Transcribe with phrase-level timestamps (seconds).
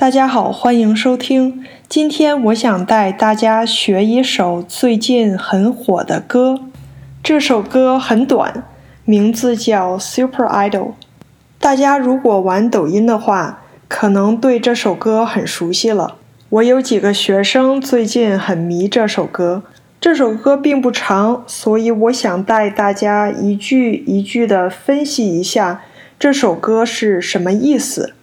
[0.00, 1.62] 大家好，欢迎收听。
[1.86, 6.58] 今天我想带大家学一首最近很火的歌。
[7.22, 8.64] 这首歌很短，
[9.04, 10.70] 名字叫《Super Idol》。
[11.58, 16.16] 大家如果玩抖音的话，可能对这首歌很熟悉了。
[16.48, 19.64] 我有几个学生最近很迷这首歌。
[20.00, 25.82] 这首歌并不长，所以我想带大家一句一句的分析一下
[26.18, 28.14] 这首歌是什么意思。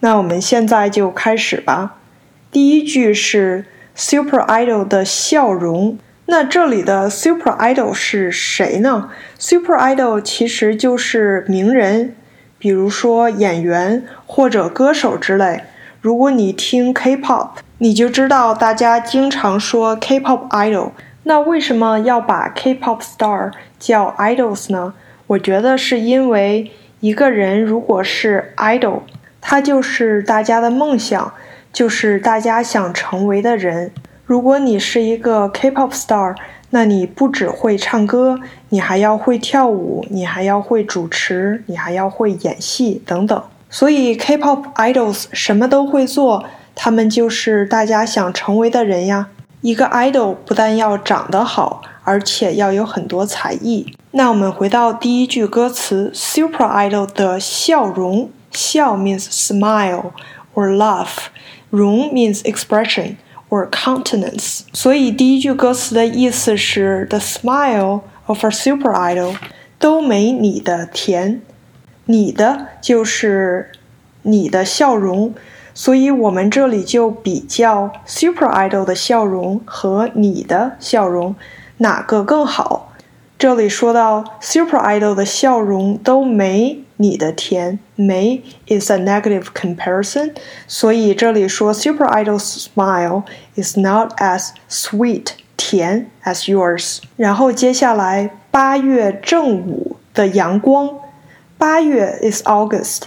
[0.00, 1.96] 那我们现在就开始吧。
[2.52, 5.98] 第一句是 Super Idol 的笑容。
[6.26, 12.14] 那这里的 Super Idol 是谁呢？Super Idol 其实就是名人，
[12.58, 15.62] 比如说演员或者歌手之类。
[16.00, 20.92] 如果你听 K-pop，你就知道大家经常说 K-pop idol。
[21.24, 24.94] 那为什么要把 K-pop star 叫 idols 呢？
[25.26, 29.00] 我觉得是因为一个人如果是 idol。
[29.50, 31.32] 他就是大家的梦想，
[31.72, 33.90] 就是大家想成为的人。
[34.26, 36.36] 如果你是一个 K-pop star，
[36.68, 38.38] 那你不只会唱歌，
[38.68, 43.42] 你还要会跳舞，你还要会主持，你还要会演戏等等。
[43.70, 49.28] 所以 K-pop idols 什么都会做，他们就是大家想成为的人呀。
[49.62, 53.94] 一个 idol 不但要长得好，而且要有很多才艺。
[54.10, 58.28] 那我们回到第一句歌词，Super Idol 的笑容。
[58.57, 60.11] 笑 means smile
[60.53, 61.27] or laugh，
[61.69, 63.15] 容 means expression
[63.49, 64.61] or countenance。
[64.73, 69.35] 所以第一句歌词的意思是 The smile of a super idol
[69.79, 71.41] 都没你的甜，
[72.05, 73.71] 你的就是
[74.21, 75.33] 你的笑容。
[75.75, 81.35] 所以我们这里就比较 super idol 的笑容和你的笑容
[81.77, 82.86] 哪个更好。
[83.38, 86.82] 这里说到 super idol 的笑容都没。
[87.00, 90.34] 你的甜没 is a negative comparison，
[90.66, 93.22] 所以这里说 Super Idol's smile
[93.54, 96.98] is not as sweet 甜 as yours。
[97.16, 100.90] 然后接下来八月正午的阳光，
[101.56, 103.02] 八月 is August，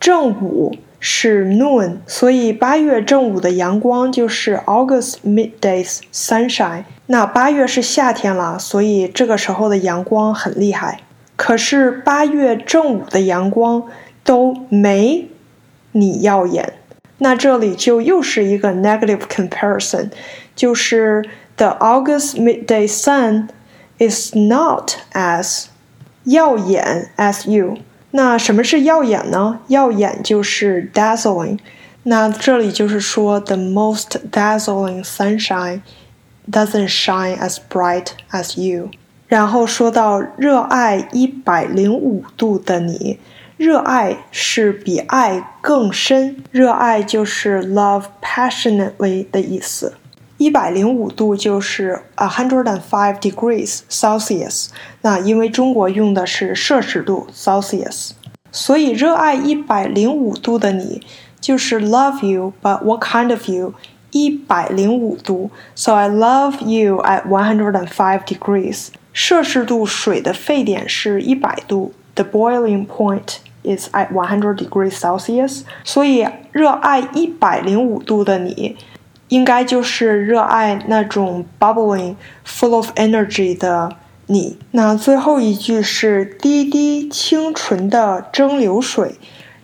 [0.00, 6.83] 正午是 noon，所以八月正午的阳光就是 August midday's sunshine。
[7.07, 11.01] 那八月是夏天了，所以这个时候的阳光很厉害。
[11.35, 13.83] 可是八月正午的阳光
[14.23, 15.29] 都没
[15.93, 16.73] 你耀眼，
[17.19, 20.11] 那这里就又是一个 negative comparison，
[20.55, 21.23] 就是
[21.55, 23.47] the August midday sun
[23.97, 25.67] is not as
[26.25, 27.77] 耀眼 as you。
[28.16, 29.58] 那什么是耀眼呢？
[29.66, 31.58] 耀眼就是 dazzling。
[32.04, 35.80] 那这里就是说 the most dazzling sunshine
[36.48, 38.90] doesn't shine as bright as you。
[39.26, 43.18] 然后说到热爱一百零五度的你，
[43.56, 49.94] 热爱是比爱更深，热爱就是 love passionately 的意思。
[50.37, 54.67] 一百零五度就是 a hundred and five degrees Celsius。
[55.01, 58.11] 那因为中国用的是摄氏度 Celsius，
[58.51, 61.01] 所以热爱一百零五度的你
[61.41, 63.73] 就是 love you，but what kind of you？
[64.11, 68.87] 一百零五度，so I love you at one hundred and five degrees。
[69.13, 75.61] 摄氏度水的沸点是一百度，the boiling point is at one hundred degrees Celsius。
[75.83, 78.75] 所以，热爱一百零五度的你，
[79.28, 83.96] 应该就是热爱那种 bubbling、full of energy 的
[84.26, 84.58] 你。
[84.70, 89.16] 那最后一句是滴滴清纯的蒸馏水，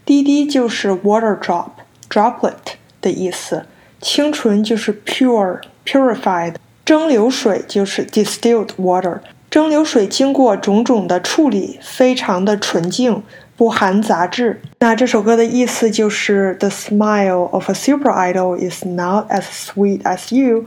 [0.05, 1.71] 滴滴就是 water drop、
[2.09, 3.67] droplet 的意思，
[4.01, 6.55] 清纯就是 pure、purified，
[6.85, 9.21] 蒸馏水就是 distilled water。
[9.51, 13.23] 蒸馏水经过种种的处理，非常的纯净，
[13.60, 14.62] 不含杂质。
[14.80, 20.66] 那这首歌的意思就是：The smile of a super idol is not as sweet as you.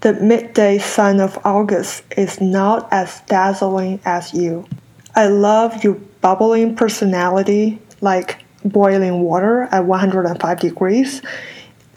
[0.00, 4.64] The midday sun of August is not as dazzling as you.
[5.12, 11.22] I love your bubbling personality, like boiling water at 105 degrees.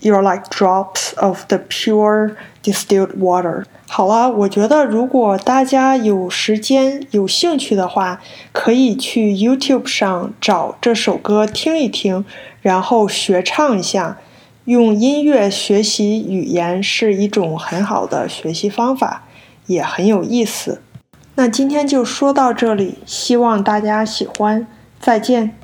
[0.03, 3.65] You're like drops of the pure distilled water.
[3.87, 8.21] 好了，我觉得如果大家有时间、有兴趣的话，
[8.53, 12.25] 可以去 YouTube 上找这首歌听一听，
[12.61, 14.19] 然后学唱一下。
[14.65, 19.25] 用音乐学习语言是一种很好的学习方法，
[19.67, 20.81] 也很有意思。
[21.35, 24.67] 那今天就说到这里，希望大家喜欢，
[25.01, 25.57] 再见。